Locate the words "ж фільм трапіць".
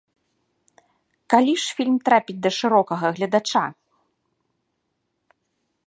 1.63-2.37